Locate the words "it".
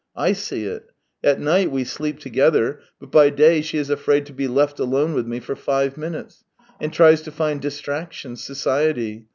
0.65-0.89